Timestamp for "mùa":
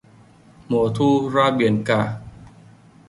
0.69-0.87